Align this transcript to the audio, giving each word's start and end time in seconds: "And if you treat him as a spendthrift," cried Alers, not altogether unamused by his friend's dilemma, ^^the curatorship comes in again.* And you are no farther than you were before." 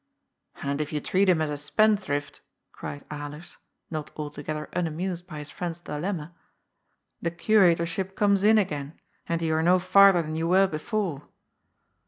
"And 0.63 0.81
if 0.81 0.91
you 0.91 0.99
treat 0.99 1.29
him 1.29 1.43
as 1.43 1.51
a 1.51 1.57
spendthrift," 1.57 2.41
cried 2.71 3.07
Alers, 3.09 3.57
not 3.91 4.09
altogether 4.17 4.67
unamused 4.73 5.27
by 5.27 5.37
his 5.37 5.51
friend's 5.51 5.79
dilemma, 5.79 6.33
^^the 7.23 7.29
curatorship 7.37 8.15
comes 8.15 8.43
in 8.43 8.57
again.* 8.57 8.99
And 9.29 9.43
you 9.43 9.53
are 9.53 9.61
no 9.61 9.77
farther 9.77 10.23
than 10.23 10.35
you 10.35 10.47
were 10.47 10.65
before." 10.65 11.27